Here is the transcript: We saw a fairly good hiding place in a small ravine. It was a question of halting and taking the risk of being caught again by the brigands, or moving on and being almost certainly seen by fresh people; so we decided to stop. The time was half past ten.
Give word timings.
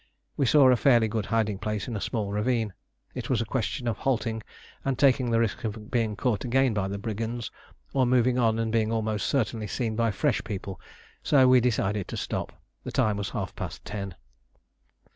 We 0.35 0.47
saw 0.47 0.67
a 0.69 0.75
fairly 0.75 1.07
good 1.07 1.27
hiding 1.27 1.59
place 1.59 1.87
in 1.87 1.95
a 1.95 2.01
small 2.01 2.31
ravine. 2.31 2.73
It 3.13 3.29
was 3.29 3.39
a 3.39 3.45
question 3.45 3.87
of 3.87 3.99
halting 3.99 4.41
and 4.83 4.97
taking 4.97 5.29
the 5.29 5.39
risk 5.39 5.63
of 5.63 5.91
being 5.91 6.15
caught 6.15 6.43
again 6.43 6.73
by 6.73 6.87
the 6.87 6.97
brigands, 6.97 7.51
or 7.93 8.07
moving 8.07 8.39
on 8.39 8.57
and 8.57 8.71
being 8.71 8.91
almost 8.91 9.27
certainly 9.27 9.67
seen 9.67 9.95
by 9.95 10.09
fresh 10.09 10.43
people; 10.43 10.81
so 11.21 11.47
we 11.47 11.59
decided 11.61 12.07
to 12.07 12.17
stop. 12.17 12.51
The 12.83 12.91
time 12.91 13.15
was 13.15 13.29
half 13.29 13.55
past 13.55 13.85
ten. 13.85 14.15